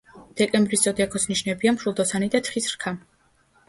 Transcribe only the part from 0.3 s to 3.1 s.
დეკემბრის ზოდიაქოს ნიშნებია მშვილდოსანი და თხის რქა.